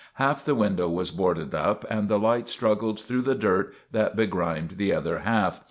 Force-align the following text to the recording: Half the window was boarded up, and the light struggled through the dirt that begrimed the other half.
Half 0.15 0.45
the 0.45 0.55
window 0.55 0.89
was 0.89 1.11
boarded 1.11 1.53
up, 1.53 1.85
and 1.87 2.09
the 2.09 2.17
light 2.17 2.49
struggled 2.49 2.99
through 2.99 3.21
the 3.21 3.35
dirt 3.35 3.71
that 3.91 4.15
begrimed 4.15 4.77
the 4.77 4.91
other 4.95 5.19
half. 5.19 5.59